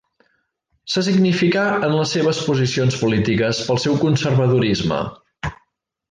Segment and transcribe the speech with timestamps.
[0.93, 5.03] Se significà en les seves posicions polítiques pel seu conservadorisme.